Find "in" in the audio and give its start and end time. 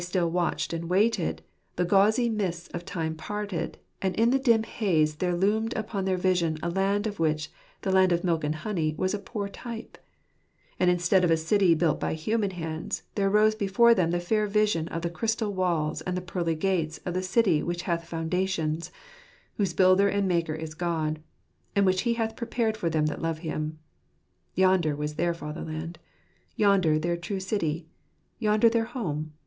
4.15-4.31